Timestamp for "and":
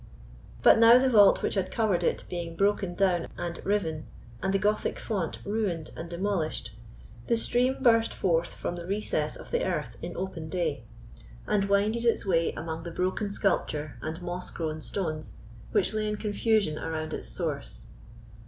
3.37-3.63, 4.41-4.51, 5.95-6.09, 11.45-11.65, 14.01-14.23